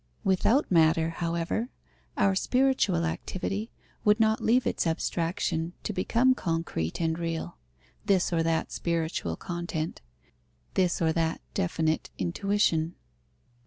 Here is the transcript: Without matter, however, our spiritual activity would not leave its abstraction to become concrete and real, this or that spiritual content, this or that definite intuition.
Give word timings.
Without 0.23 0.71
matter, 0.71 1.09
however, 1.11 1.69
our 2.17 2.33
spiritual 2.33 3.05
activity 3.05 3.69
would 4.03 4.19
not 4.19 4.41
leave 4.41 4.65
its 4.65 4.87
abstraction 4.87 5.73
to 5.83 5.93
become 5.93 6.33
concrete 6.33 6.99
and 6.99 7.19
real, 7.19 7.59
this 8.07 8.33
or 8.33 8.41
that 8.41 8.71
spiritual 8.71 9.35
content, 9.35 10.01
this 10.73 11.03
or 11.03 11.13
that 11.13 11.39
definite 11.53 12.09
intuition. 12.17 12.95